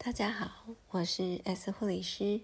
[0.00, 2.40] 大家好，我是 S 护理师。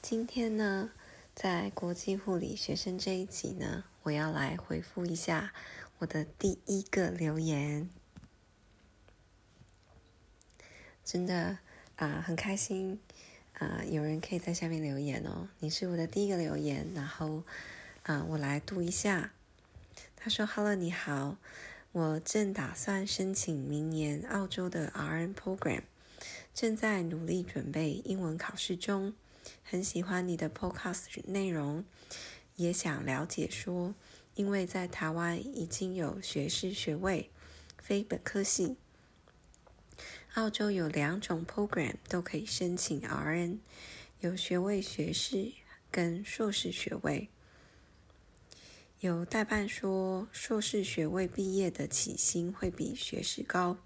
[0.00, 0.90] 今天呢，
[1.34, 5.52] 在国际护理学生这一集呢，我要来回复一下
[5.98, 7.90] 我的第一个留言。
[11.04, 11.58] 真的
[11.96, 12.98] 啊，很开心
[13.58, 15.50] 啊，有人可以在下面留言哦。
[15.58, 17.42] 你是我的第一个留言，然后
[18.04, 19.30] 啊，我来读一下。
[20.16, 21.36] 他说：“Hello，你好，
[21.92, 25.82] 我正打算申请明年澳洲的 RN program。”
[26.56, 29.12] 正在努力准备英文考试中，
[29.62, 31.84] 很喜欢你的 podcast 内容，
[32.54, 33.94] 也想了解说，
[34.36, 37.28] 因为在台湾已经有学士学位，
[37.76, 38.76] 非本科系，
[40.32, 43.58] 澳洲有两种 program 都可以申请 RN，
[44.20, 45.52] 有学位学士
[45.90, 47.28] 跟硕士学位。
[49.00, 53.76] 有代办说，硕士学位毕业的起薪会比学士高。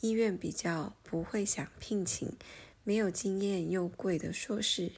[0.00, 2.36] 医院比较不会想聘请
[2.84, 4.92] 没有经验又贵的硕士，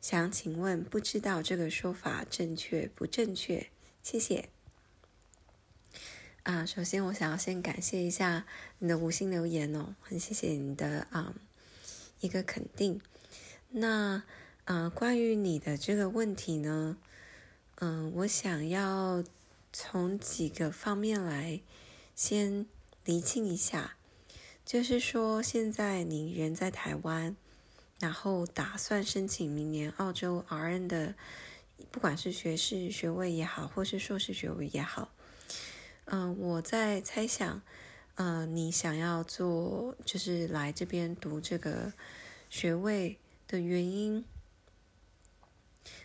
[0.00, 3.68] 想请问，不知道这个说法正确不正确？
[4.02, 4.48] 谢谢。
[6.44, 8.46] 啊，首先我想要先感谢一下
[8.78, 11.34] 你的五星留言哦，很谢谢你的啊
[12.20, 13.00] 一个肯定。
[13.70, 14.22] 那
[14.64, 16.96] 啊，关于你的这个问题呢，
[17.80, 19.24] 嗯，我想要
[19.72, 21.60] 从几个方面来
[22.14, 22.64] 先
[23.06, 23.96] 厘清一下。
[24.64, 27.36] 就是说，现在你人在台湾，
[28.00, 31.14] 然后打算申请明年澳洲 RN 的，
[31.92, 35.12] 不管是学士学位也好，或是硕士学位也好，
[36.06, 37.62] 嗯，我在猜想，
[38.16, 41.92] 嗯，你想要做就是来这边读这个
[42.50, 44.24] 学位的原因，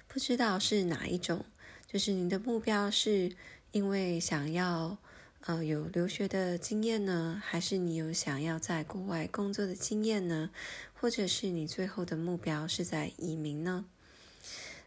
[0.07, 1.43] 不知道是哪一种，
[1.87, 3.35] 就是你的目标是
[3.71, 4.99] 因为想要。
[5.47, 10.51] 呃，有留学的经验呢，还是你有想要在国外工作的经验呢？
[10.93, 13.85] 或者是你最后的目标是在移民呢？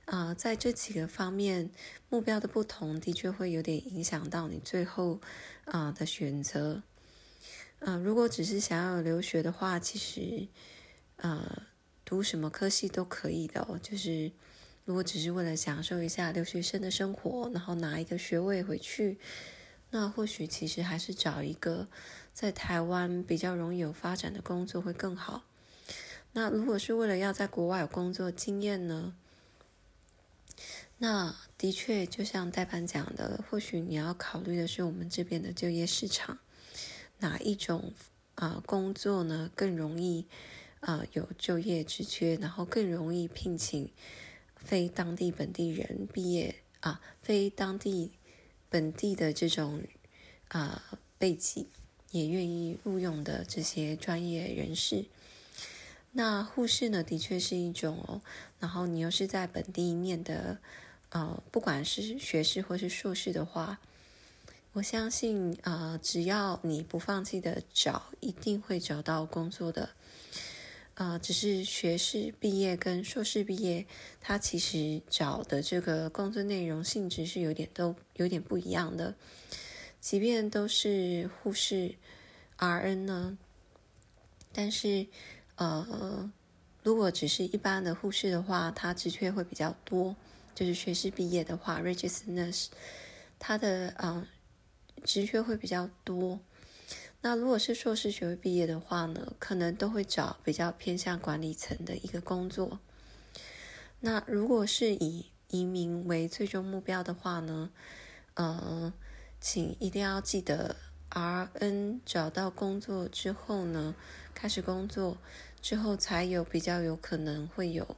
[0.04, 1.70] 啊，在这几个方面，
[2.08, 5.20] 目标的不同的确会有点影响到你最后
[5.64, 6.84] 啊的选择。
[7.80, 10.46] 嗯，如果只是想要留学的话，其实
[11.16, 11.64] 呃
[12.04, 13.80] 读什么科系都可以的。
[13.82, 14.30] 就是
[14.84, 19.18] 如果只是为了享受一下留学生的生活，然后拿一个学位回去。
[19.96, 21.86] 那或许其实还是找一个
[22.32, 25.44] 在台湾比较容易有发展的工作会更好。
[26.32, 29.14] 那如果是为了要在国外有工作经验呢？
[30.98, 36.40] 那的确就像代班讲的，或许你要考虑的是我们这边的就业市场，
[37.20, 37.92] 哪一种
[38.34, 40.26] 啊工作呢更容易
[40.80, 43.88] 啊有就业之缺，然后更容易聘请
[44.56, 48.10] 非当地本地人毕业啊非当地。
[48.74, 49.84] 本地的这种
[50.48, 51.64] 啊背景
[52.10, 55.04] 也愿意录用的这些专业人士，
[56.10, 58.20] 那护士呢，的确是一种哦。
[58.58, 60.58] 然后你又是在本地念的，
[61.10, 63.78] 呃，不管是学士或是硕士的话，
[64.72, 69.90] 我相信啊，只要你不放弃的找，一定会找到工作的。
[70.94, 73.84] 啊，只是学士毕业跟硕士毕业，
[74.20, 79.14] 他其实找的这个工作内容性质是有点都有点不一样的。
[80.00, 81.94] 即便都是护士
[82.58, 83.36] RN 呢，
[84.52, 85.06] 但是
[85.56, 86.30] 呃，
[86.82, 90.14] 如果只是一般的护士的话，他职缺会比较多。
[90.54, 92.66] 就是学士毕业的话，Register Nurse，
[93.40, 94.28] 他的啊
[95.02, 96.38] 职缺会比较多。
[97.26, 102.78] 那如果是硕士学位毕业的话呢，可能都会找比较偏向管理层的一个工作。
[104.00, 107.70] 那如果是以移民为最终目标的话呢，
[108.34, 108.92] 呃，
[109.40, 110.76] 请一定要记得
[111.12, 113.94] ，RN 找到工作之后呢，
[114.34, 115.16] 开始工作
[115.62, 117.96] 之后才有比较有可能会有，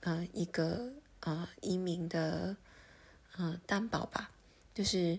[0.00, 2.56] 呃，一个呃移民的
[3.36, 4.30] 呃担保吧，
[4.74, 5.18] 就是。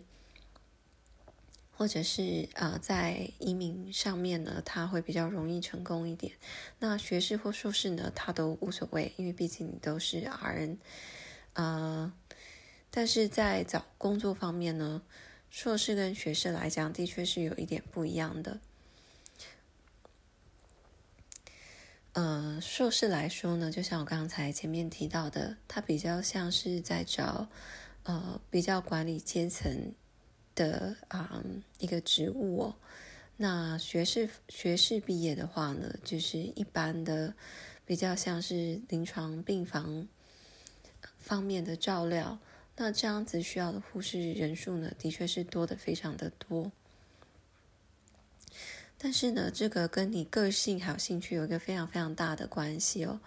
[1.77, 6.33] 或者是啊，在移民上面呢，他会比较容易成功一点。
[6.79, 10.77] 那学士或硕士呢，他都无所谓，因为毕竟你都是 RN。
[11.53, 12.11] 啊，
[12.89, 15.03] 但是在找工作方面呢，
[15.51, 18.59] 硕士跟学士来讲，的确是有一点不一样的。
[22.13, 27.47] 呃，硕士来说呢，就像我刚才前面提到的，他比较像是在找
[28.01, 29.93] 呃比较管理阶层。
[30.57, 31.41] 的啊
[31.77, 32.75] 一个职务哦，
[33.37, 37.35] 那学士学士毕业的话呢，就是一般的
[37.85, 40.07] 比较像是临床病房
[41.19, 42.39] 方面的照料，
[42.75, 46.71] 那这样子需要的护士人数呢，的确是多的非常的多。
[48.97, 53.19] 但是呢，这个跟你个性还有兴趣有一个非常非常大的关系哦。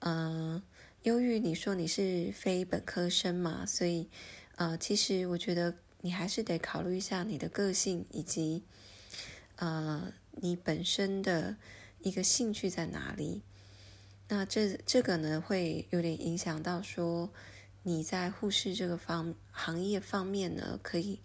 [0.00, 0.60] 嗯，
[1.04, 4.08] 由于，你说你是非本科生嘛，所以
[4.56, 5.72] 呃，其实我觉得
[6.04, 8.62] 你还是得考虑一下你的个性以及
[9.56, 11.56] 呃你本身的
[12.00, 13.40] 一个兴趣在哪里。
[14.28, 17.32] 那这这个呢，会有点影响到说
[17.84, 21.20] 你在护士这个方行业方面呢，可以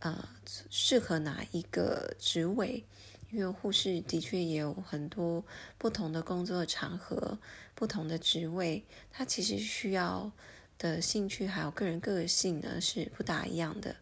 [0.00, 0.28] 呃
[0.68, 2.84] 适合哪一个职位？
[3.30, 5.42] 因为护士的确也有很多
[5.78, 7.38] 不同的工作场合、
[7.74, 10.30] 不同的职位，它其实需要
[10.76, 13.96] 的兴趣还有个人个性呢是不大一样的。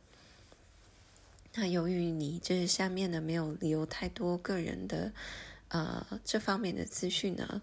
[1.56, 5.12] 那由于你这下面呢没有留太多个人的
[5.69, 7.62] 呃这方面的资讯呢。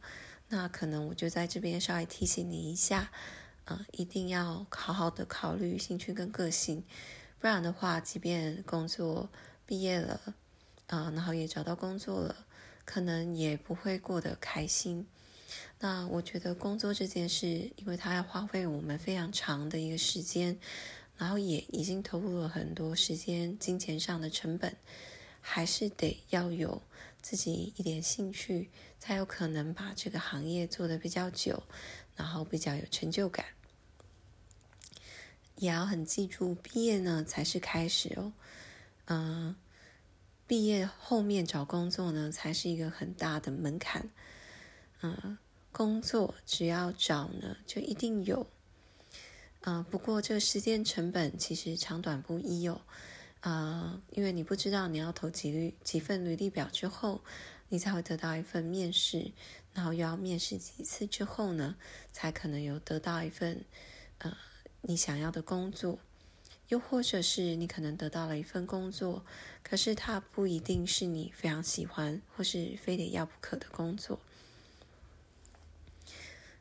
[0.50, 3.10] 那可能我就在这边稍微提醒你一下，
[3.66, 6.84] 呃，一定要好好的考虑兴趣跟个性，
[7.40, 9.30] 不然的话，即便工作
[9.66, 10.36] 毕业了，
[10.88, 12.46] 啊，然后也找到工作了，
[12.86, 15.08] 可能也不会过得开心。
[15.80, 17.48] 那我觉得工作这件事，
[17.78, 20.60] 因为它要花费我们非常长的一个时间，
[21.18, 24.76] 然后也已经投入了很多时间、金钱上的成本，
[25.42, 26.82] 还是得要有。
[27.22, 28.70] 自己一点兴趣，
[29.00, 31.64] 才有可能把这个行业做得比较久，
[32.18, 33.46] 然后比较有成就感。
[35.56, 38.34] 也要很记住，毕业呢才是开始哦。
[39.06, 39.56] 嗯，
[40.46, 44.10] 毕业后面找工作呢，才是一个很大的门槛。
[45.02, 45.38] 嗯，
[45.72, 48.46] 工作只要找呢，就一定有。
[49.66, 52.82] 嗯，不过这个时间成本其实长短不一哦。
[53.42, 57.22] 啊，因为你不知道你要投几率几份履历表之后，
[57.68, 59.32] 你才会得到一份面试，
[59.74, 61.76] 然后又要面试几次之后呢，
[62.14, 63.66] 才可能有得到一份
[64.20, 64.38] 呃
[64.82, 66.00] 你想要的工作，
[66.70, 69.26] 又或者是你可能得到了一份工作，
[69.62, 74.20] 可是它不一定是你非常喜欢或是非得要不可的工作。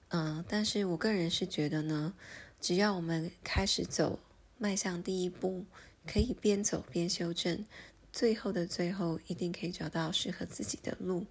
[0.08, 2.12] 嗯，但是我个人是觉得呢，
[2.62, 4.18] 只要我们开始走，
[4.56, 5.66] 迈向第一步。
[6.04, 7.64] 可以边走边修正，
[8.12, 11.26] 最后的最后一定可以找到适合自己的路。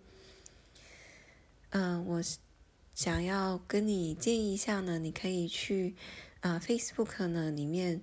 [1.72, 2.24] 嗯，我
[2.96, 5.94] 想要跟你建议一下呢，你可以去
[6.40, 8.02] 啊，Facebook 呢里面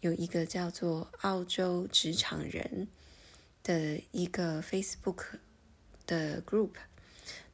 [0.00, 2.88] 有一个叫做“澳洲职场人”
[3.64, 5.38] 的一个 Facebook
[6.06, 6.72] 的 group。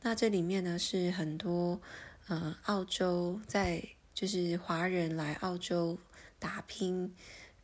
[0.03, 1.81] 那这里面呢是很多
[2.27, 5.99] 呃澳洲在就是华人来澳洲
[6.39, 7.15] 打拼。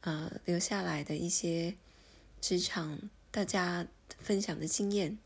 [0.05, 1.77] 呃，留下来的一些
[2.41, 2.99] 职场
[3.31, 3.87] 大家
[4.19, 5.17] 分享的经验，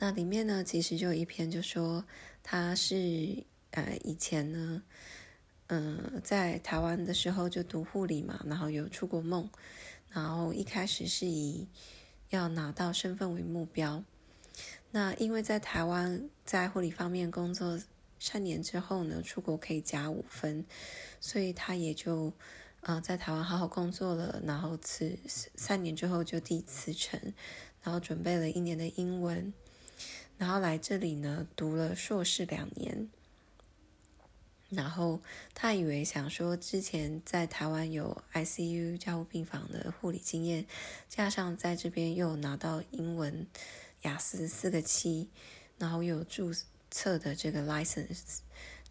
[0.00, 2.04] 那里面呢，其实就有一篇就说
[2.42, 4.82] 他是呃以前呢，
[5.68, 9.48] 嗯，在台湾的时候就读护理嘛，然后有出国梦，
[10.08, 11.68] 然后一开始是以
[12.30, 14.02] 要拿到身份为目标，
[14.90, 17.78] 那因为在台湾在护理方面工作
[18.20, 20.64] 三年之后呢，出国可以加五分，
[21.18, 22.32] 所以他也就。
[22.82, 25.14] 啊，在台湾好好工作了，然后辞
[25.54, 27.20] 三年之后就递辞呈，
[27.82, 29.52] 然后准备了一年的英文，
[30.38, 33.10] 然后来这里呢读了硕士两年，
[34.70, 35.20] 然后
[35.52, 40.64] 他以为想说之前在台湾有 ICU 加护病房的护理经验，
[41.06, 43.46] 加上在这边又拿到英文
[44.04, 45.28] 雅思四个七，
[45.76, 46.24] 然后又有
[46.90, 48.38] 测的这个 license，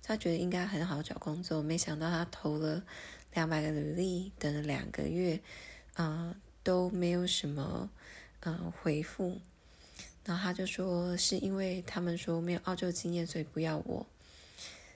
[0.01, 2.83] 他觉得应该很好找工作，没想到他投了。
[3.35, 5.39] 两百个履历等了两个月，
[5.93, 7.87] 啊，都没有什么
[8.39, 9.39] 嗯回复。
[10.25, 14.07] 然后他就说是因为他们说没有澳洲经验，所以不要我。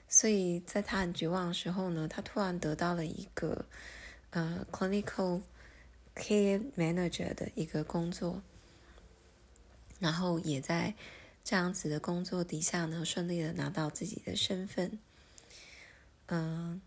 [0.08, 3.64] 所以在他很绝望的时候呢，他突然得到了一个
[4.30, 5.42] 呃 clinical
[6.16, 8.42] care manager 的一个工作，
[10.00, 10.92] 然后也在
[11.44, 14.98] 这样子的工作底下呢，顺利的拿到自己的身份，
[16.26, 16.80] 嗯。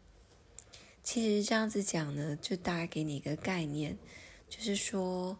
[1.04, 3.98] 其实这样子讲呢，就大概给你一个概念，
[4.50, 5.38] 就是说，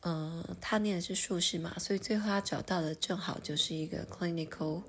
[0.00, 4.82] 呃，他念的是硕士嘛，所以最后他找到的正好就是一个 clinical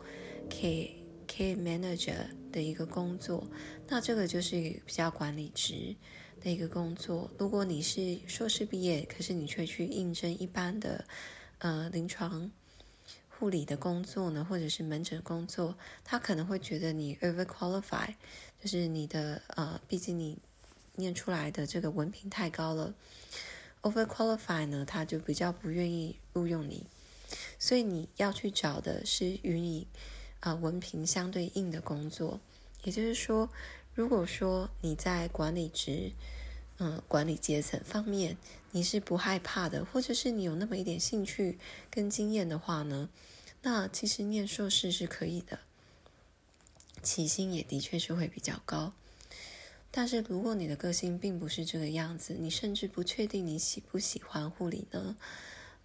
[0.49, 0.89] care
[1.27, 2.15] care manager
[2.49, 3.45] 的一个工作。
[3.89, 4.53] 那这个就是
[4.85, 5.93] 比较管理职
[6.39, 7.29] 的一个工作。
[7.37, 11.05] 如果你是硕士毕业，可是你却去应征一般的
[11.57, 12.49] 呃临床
[13.37, 18.13] 护理的工作呢，或者是门诊工作，他可能会觉得你 over qualify。
[18.61, 20.37] 就是你的呃，毕竟你
[20.95, 22.93] 念出来的这个文凭太高了
[23.83, 26.85] ，over qualify 呢，他就比较不愿意录用你，
[27.59, 29.85] 所以你要去找的是与你
[30.39, 32.39] 啊文凭相对应的工作。
[32.83, 33.49] 也就是说，
[33.93, 36.11] 如果说你在管理职，
[36.77, 38.37] 嗯，管理阶层方面，
[38.71, 41.57] 你是不害怕的，或者是你有那么一点兴趣
[41.89, 43.09] 跟经验的话呢，
[43.61, 45.59] 那其实念硕士是可以的，
[47.01, 48.93] 起薪也的确是会比较高。
[49.89, 55.15] 但是如果你的个性并不是这个样子，你甚至不确定你喜不喜欢护理呢，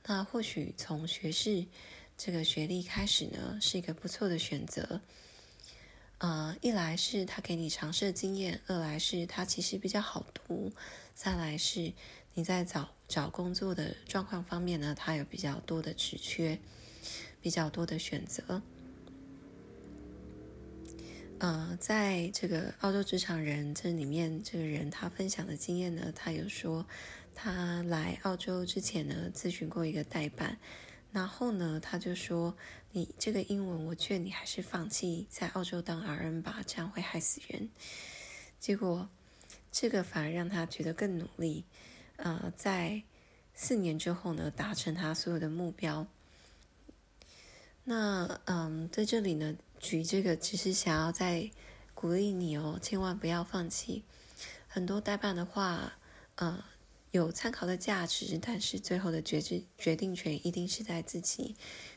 [0.06, 1.66] 那或许从学士
[2.18, 5.00] 这个学历开始呢，是一个不错的选择。
[6.21, 10.71] 呃，一来是他给你尝试的经验，二来是他其实比较好读，
[11.15, 11.95] 三来是
[12.35, 16.59] 你在找找工作的状况方面呢，他有比较多的职缺，
[17.41, 18.61] 比较多的选择。
[21.39, 26.87] 呃，在这个澳洲职场人这里面，这个人他分享的经验呢，他有说
[27.35, 30.59] 他来澳洲之前呢，咨询过一个代办。
[31.12, 32.57] 然后呢，他就说
[32.93, 37.69] ：“你这个英文，我劝你还是放弃在澳洲当 RN 吧，这样会害死人。”
[38.61, 39.09] 结果，
[39.73, 41.64] 这个反而让他觉得更努力。
[42.17, 43.02] 呃，在
[43.55, 46.07] 四年之后呢，达成他所有的目标。
[47.83, 51.50] 那嗯，在这里呢，举这个只是想要再
[51.93, 54.05] 鼓励你哦，千万不要放弃。
[54.69, 55.95] 很多代办的话，
[56.37, 56.64] 呃。
[57.12, 61.57] 有参考的价值，但是最后的决定决定权一定是在自己。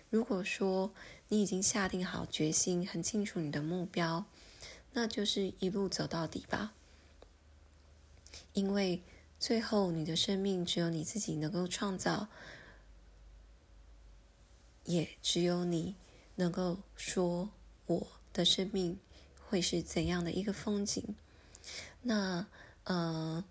[0.09, 0.91] 如果说
[1.27, 4.25] 你已经下定好决心，很清楚你的目标，
[4.93, 6.73] 那就是一路走到底吧。
[8.53, 9.03] 因为
[9.39, 12.27] 最后你的生命只有你自己能够创造，
[14.85, 15.95] 也只有你
[16.35, 17.51] 能够说
[17.85, 18.99] 我的生命
[19.47, 21.15] 会是怎样的一个风景。
[22.01, 22.47] 那，
[22.85, 23.43] 呃。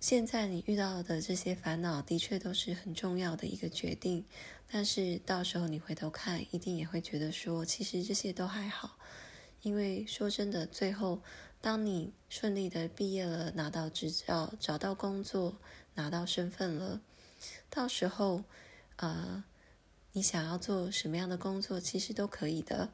[0.00, 4.24] 现在你遇到的这些烦恼，的确都是很重要的一个决定。
[4.66, 8.96] 但是到时候你回头看，一定也会觉得说，其实这些都还好。
[9.60, 11.20] 因为说真的，最后
[11.60, 15.58] 当你顺利的毕业了，拿到执照，找到工作，
[15.94, 17.02] 拿到身份了，
[17.68, 18.44] 到时候，
[18.96, 19.44] 呃，
[20.12, 22.88] 你想要做什么样的工作，其实都可以的。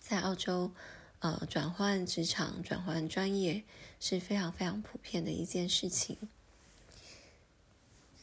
[0.00, 0.70] 在澳洲。
[1.22, 3.62] 呃，转换职场、转换专业
[4.00, 6.18] 是非常非常普遍的一件事情。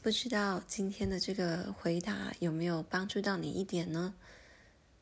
[0.01, 4.13] 不知道今天的这个回答有没有帮助到你一点呢？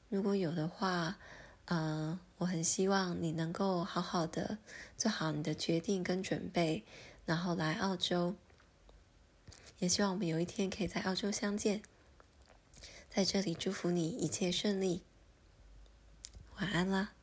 [0.09, 1.17] 如果有的话，
[1.65, 4.59] 呃，我很希望你能够好好的
[4.95, 6.83] 做好你的决定跟准备，
[7.25, 8.35] 然后来澳洲。
[9.79, 11.81] 也希望我们有一天可以在澳洲相见。
[13.09, 15.01] 在这里祝福你一切顺利。
[16.57, 17.16] 晚安啦。